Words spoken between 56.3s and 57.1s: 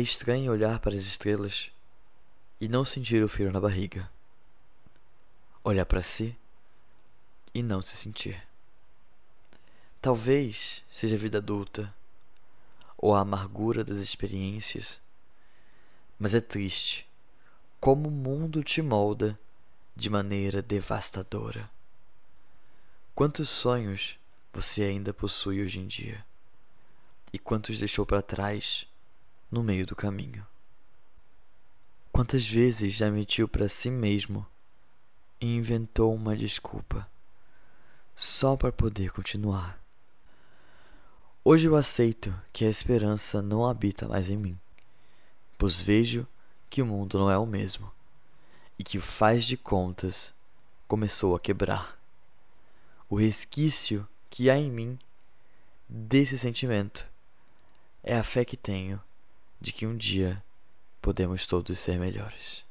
sentimento